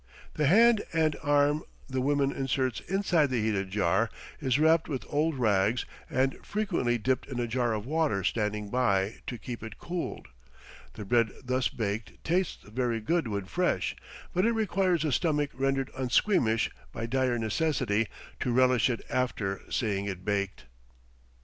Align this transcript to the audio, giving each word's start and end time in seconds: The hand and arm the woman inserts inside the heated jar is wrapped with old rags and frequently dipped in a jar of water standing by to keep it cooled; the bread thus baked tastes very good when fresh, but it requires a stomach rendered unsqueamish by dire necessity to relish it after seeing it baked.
The 0.33 0.47
hand 0.47 0.83
and 0.93 1.15
arm 1.21 1.61
the 1.87 2.01
woman 2.01 2.31
inserts 2.31 2.79
inside 2.89 3.29
the 3.29 3.39
heated 3.39 3.69
jar 3.69 4.09
is 4.39 4.57
wrapped 4.57 4.89
with 4.89 5.05
old 5.07 5.37
rags 5.37 5.85
and 6.09 6.43
frequently 6.43 6.97
dipped 6.97 7.27
in 7.27 7.39
a 7.39 7.45
jar 7.45 7.75
of 7.75 7.85
water 7.85 8.23
standing 8.23 8.71
by 8.71 9.17
to 9.27 9.37
keep 9.37 9.61
it 9.61 9.77
cooled; 9.77 10.27
the 10.93 11.05
bread 11.05 11.29
thus 11.43 11.67
baked 11.69 12.13
tastes 12.23 12.67
very 12.67 12.99
good 12.99 13.27
when 13.27 13.45
fresh, 13.45 13.95
but 14.33 14.43
it 14.43 14.53
requires 14.53 15.05
a 15.05 15.11
stomach 15.11 15.51
rendered 15.53 15.91
unsqueamish 15.95 16.71
by 16.91 17.05
dire 17.05 17.37
necessity 17.37 18.07
to 18.39 18.51
relish 18.51 18.89
it 18.89 19.03
after 19.07 19.61
seeing 19.69 20.05
it 20.07 20.25
baked. 20.25 20.65